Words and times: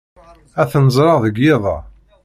Ad 0.61 0.67
ten-ẓreɣ 0.71 1.17
deg 1.25 1.35
yiḍ-a. 1.43 1.77